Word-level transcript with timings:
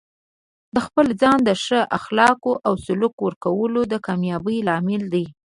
د 0.73 0.77
خپل 0.85 1.07
ځان 1.21 1.39
ته 1.41 1.45
د 1.47 1.49
ښه 1.63 1.79
اخلاقو 1.97 2.51
او 2.67 2.73
سلوک 2.85 3.15
ورکول 3.25 3.73
د 3.91 3.93
کامیابۍ 4.05 4.57
لامل 4.67 5.03
دی. 5.13 5.25